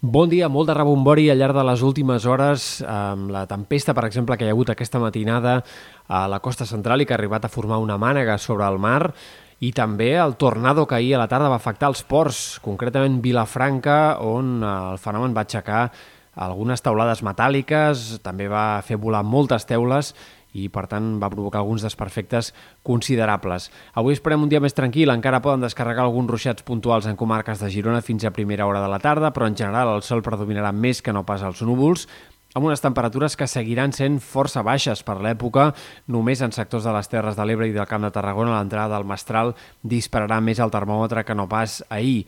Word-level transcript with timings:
Bon 0.00 0.30
dia, 0.32 0.46
molt 0.48 0.70
de 0.70 0.72
rebombori 0.72 1.26
al 1.28 1.36
llarg 1.36 1.52
de 1.52 1.62
les 1.68 1.82
últimes 1.84 2.24
hores, 2.24 2.78
amb 2.88 3.28
la 3.28 3.42
tempesta, 3.44 3.92
per 3.92 4.06
exemple, 4.06 4.38
que 4.40 4.46
hi 4.46 4.48
ha 4.48 4.54
hagut 4.54 4.70
aquesta 4.72 4.96
matinada 4.96 5.58
a 6.08 6.22
la 6.24 6.38
costa 6.40 6.64
central 6.64 7.02
i 7.02 7.04
que 7.04 7.12
ha 7.12 7.18
arribat 7.18 7.44
a 7.44 7.50
formar 7.52 7.76
una 7.84 7.98
mànega 8.00 8.38
sobre 8.40 8.64
el 8.64 8.78
mar, 8.80 9.12
i 9.60 9.74
també 9.76 10.14
el 10.16 10.38
tornado 10.40 10.86
que 10.88 10.96
ahir 10.96 11.18
a 11.18 11.20
la 11.20 11.28
tarda 11.28 11.50
va 11.52 11.58
afectar 11.60 11.90
els 11.92 12.00
ports, 12.00 12.40
concretament 12.64 13.20
Vilafranca, 13.20 14.16
on 14.24 14.64
el 14.64 14.96
fenomen 14.96 15.36
va 15.36 15.44
aixecar 15.44 15.82
algunes 16.48 16.80
taulades 16.80 17.20
metàl·liques, 17.26 18.20
també 18.24 18.48
va 18.48 18.80
fer 18.86 18.96
volar 18.96 19.22
moltes 19.26 19.68
teules 19.68 20.14
i 20.56 20.66
per 20.72 20.86
tant 20.90 21.12
va 21.22 21.30
provocar 21.30 21.60
alguns 21.60 21.84
desperfectes 21.84 22.52
considerables. 22.86 23.68
Avui 23.94 24.16
esperem 24.16 24.42
un 24.42 24.50
dia 24.50 24.62
més 24.62 24.74
tranquil, 24.74 25.12
encara 25.12 25.42
poden 25.44 25.62
descarregar 25.62 26.06
alguns 26.06 26.30
ruixats 26.32 26.66
puntuals 26.66 27.06
en 27.06 27.18
comarques 27.20 27.62
de 27.62 27.70
Girona 27.70 28.02
fins 28.02 28.24
a 28.24 28.34
primera 28.34 28.66
hora 28.66 28.82
de 28.82 28.90
la 28.90 28.98
tarda, 28.98 29.30
però 29.30 29.46
en 29.46 29.56
general 29.56 29.94
el 29.94 30.02
sol 30.02 30.24
predominarà 30.26 30.72
més 30.72 31.02
que 31.02 31.14
no 31.14 31.26
pas 31.28 31.44
els 31.46 31.62
núvols, 31.62 32.08
amb 32.54 32.66
unes 32.66 32.82
temperatures 32.82 33.36
que 33.38 33.46
seguiran 33.46 33.92
sent 33.94 34.18
força 34.18 34.64
baixes 34.66 35.04
per 35.06 35.20
l'època. 35.22 35.68
Només 36.10 36.40
en 36.42 36.50
sectors 36.50 36.82
de 36.86 36.94
les 36.96 37.10
Terres 37.10 37.36
de 37.38 37.46
l'Ebre 37.46 37.68
i 37.70 37.76
del 37.76 37.86
Camp 37.86 38.02
de 38.02 38.10
Tarragona 38.10 38.56
l'entrada 38.56 38.96
del 38.96 39.06
Mestral 39.06 39.54
dispararà 39.86 40.40
més 40.42 40.58
el 40.58 40.72
termòmetre 40.74 41.22
que 41.24 41.36
no 41.38 41.46
pas 41.48 41.84
ahir. 41.88 42.26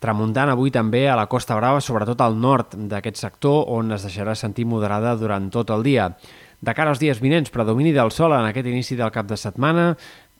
Tramuntant 0.00 0.48
avui 0.48 0.70
també 0.72 1.02
a 1.12 1.16
la 1.18 1.26
Costa 1.28 1.58
Brava, 1.58 1.82
sobretot 1.84 2.22
al 2.24 2.38
nord 2.40 2.72
d'aquest 2.88 3.18
sector, 3.20 3.66
on 3.68 3.92
es 3.92 4.06
deixarà 4.06 4.32
sentir 4.32 4.64
moderada 4.64 5.12
durant 5.20 5.50
tot 5.52 5.68
el 5.74 5.84
dia. 5.84 6.06
De 6.60 6.72
cara 6.76 6.92
als 6.94 7.02
dies 7.02 7.20
vinents, 7.20 7.52
predomini 7.52 7.92
del 7.92 8.08
sol 8.12 8.32
en 8.32 8.48
aquest 8.48 8.68
inici 8.68 8.96
del 8.96 9.12
cap 9.12 9.28
de 9.28 9.36
setmana, 9.36 9.90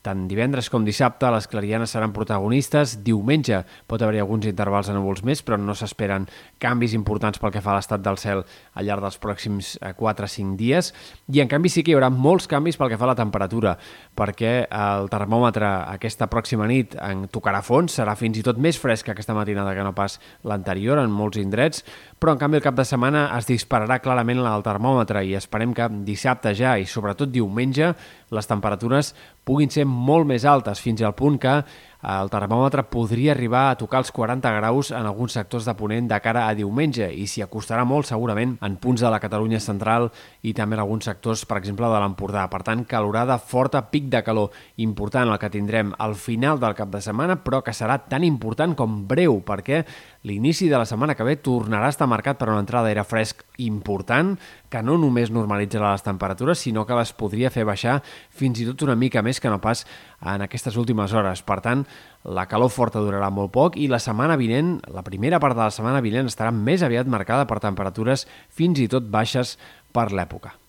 tant 0.07 0.25
divendres 0.31 0.71
com 0.73 0.85
dissabte 0.87 1.29
les 1.33 1.47
clarianes 1.51 1.93
seran 1.93 2.15
protagonistes. 2.17 2.97
Diumenge 3.05 3.61
pot 3.91 4.01
haver-hi 4.01 4.23
alguns 4.23 4.47
intervals 4.49 4.89
de 4.89 4.95
núvols 4.97 5.21
més, 5.29 5.43
però 5.45 5.59
no 5.61 5.75
s'esperen 5.77 6.27
canvis 6.63 6.95
importants 6.97 7.41
pel 7.41 7.53
que 7.53 7.61
fa 7.61 7.75
a 7.75 7.79
l'estat 7.79 8.01
del 8.05 8.17
cel 8.21 8.41
al 8.41 8.89
llarg 8.89 9.05
dels 9.05 9.21
pròxims 9.21 9.75
4 9.99 10.25
o 10.25 10.33
5 10.35 10.57
dies. 10.57 10.93
I 11.29 11.43
en 11.45 11.51
canvi 11.53 11.73
sí 11.73 11.85
que 11.85 11.93
hi 11.93 11.99
haurà 11.99 12.09
molts 12.11 12.49
canvis 12.49 12.81
pel 12.81 12.93
que 12.93 12.99
fa 13.01 13.09
a 13.09 13.13
la 13.13 13.19
temperatura, 13.19 13.77
perquè 14.17 14.55
el 14.67 15.11
termòmetre 15.13 15.69
aquesta 15.93 16.31
pròxima 16.33 16.69
nit 16.71 16.97
en 16.97 17.27
tocarà 17.29 17.61
fons, 17.67 17.99
serà 18.01 18.17
fins 18.17 18.41
i 18.41 18.47
tot 18.47 18.59
més 18.59 18.81
fresc 18.81 19.13
aquesta 19.13 19.37
matinada 19.37 19.75
que 19.77 19.85
no 19.85 19.93
pas 19.97 20.17
l'anterior 20.49 21.03
en 21.03 21.13
molts 21.13 21.41
indrets, 21.41 21.85
però 22.21 22.33
en 22.35 22.41
canvi 22.41 22.61
el 22.61 22.65
cap 22.65 22.79
de 22.79 22.89
setmana 22.89 23.29
es 23.37 23.49
dispararà 23.49 24.01
clarament 24.01 24.41
el 24.41 24.65
termòmetre 24.65 25.25
i 25.29 25.37
esperem 25.37 25.75
que 25.77 25.89
dissabte 26.09 26.55
ja 26.57 26.79
i 26.81 26.89
sobretot 26.89 27.31
diumenge 27.33 27.93
les 28.31 28.47
temperatures 28.47 29.15
puguin 29.45 29.71
ser 29.71 29.87
molt 29.87 30.29
més 30.29 30.45
altes, 30.47 30.81
fins 30.81 31.03
al 31.03 31.17
punt 31.19 31.39
que 31.43 31.61
el 32.01 32.31
termòmetre 32.33 32.87
podria 32.89 33.35
arribar 33.35 33.67
a 33.69 33.77
tocar 33.77 34.01
els 34.01 34.11
40 34.17 34.53
graus 34.57 34.89
en 34.91 35.05
alguns 35.05 35.35
sectors 35.37 35.67
de 35.69 35.75
Ponent 35.77 36.07
de 36.09 36.17
cara 36.25 36.47
a 36.49 36.55
diumenge 36.57 37.11
i 37.13 37.27
s'hi 37.29 37.43
acostarà 37.45 37.85
molt 37.85 38.09
segurament 38.09 38.55
en 38.65 38.79
punts 38.81 39.05
de 39.05 39.11
la 39.13 39.21
Catalunya 39.21 39.61
central 39.61 40.09
i 40.41 40.55
també 40.57 40.79
en 40.79 40.85
alguns 40.87 41.05
sectors, 41.11 41.45
per 41.45 41.59
exemple, 41.61 41.91
de 41.93 42.01
l'Empordà. 42.01 42.47
Per 42.49 42.63
tant, 42.65 42.87
calorada 42.89 43.37
forta, 43.37 43.83
pic 43.93 44.09
de 44.09 44.23
calor 44.25 44.49
important 44.81 45.29
el 45.29 45.39
que 45.43 45.53
tindrem 45.53 45.93
al 45.99 46.17
final 46.17 46.61
del 46.63 46.77
cap 46.79 46.89
de 46.89 47.03
setmana, 47.05 47.37
però 47.45 47.61
que 47.67 47.77
serà 47.77 47.99
tan 48.09 48.25
important 48.25 48.73
com 48.79 49.03
breu, 49.11 49.43
perquè 49.45 49.85
l'inici 50.23 50.69
de 50.69 50.77
la 50.77 50.85
setmana 50.85 51.15
que 51.17 51.25
ve 51.25 51.37
tornarà 51.41 51.89
a 51.89 51.95
estar 51.95 52.09
marcat 52.11 52.39
per 52.39 52.51
una 52.51 52.61
entrada 52.61 52.89
d'aire 52.89 53.05
fresc 53.09 53.43
important, 53.65 54.35
que 54.69 54.83
no 54.85 54.99
només 55.01 55.33
normalitzarà 55.33 55.95
les 55.95 56.05
temperatures, 56.05 56.61
sinó 56.61 56.85
que 56.87 56.99
les 56.99 57.13
podria 57.17 57.51
fer 57.51 57.65
baixar 57.65 58.01
fins 58.29 58.61
i 58.61 58.69
tot 58.69 58.85
una 58.87 58.99
mica 59.01 59.25
més 59.25 59.41
que 59.41 59.51
no 59.51 59.61
pas 59.65 59.87
en 60.21 60.45
aquestes 60.45 60.77
últimes 60.77 61.15
hores. 61.17 61.43
Per 61.43 61.61
tant, 61.65 61.87
la 62.25 62.47
calor 62.47 62.71
forta 62.71 63.01
durarà 63.01 63.33
molt 63.33 63.55
poc 63.57 63.81
i 63.81 63.89
la 63.89 64.03
setmana 64.03 64.37
vinent, 64.37 64.79
la 64.93 65.05
primera 65.07 65.41
part 65.41 65.57
de 65.57 65.65
la 65.65 65.75
setmana 65.75 66.05
vinent, 66.05 66.29
estarà 66.29 66.53
més 66.53 66.85
aviat 66.85 67.09
marcada 67.09 67.49
per 67.49 67.63
temperatures 67.65 68.29
fins 68.49 68.81
i 68.81 68.91
tot 68.93 69.09
baixes 69.09 69.57
per 69.93 70.11
l'època. 70.13 70.60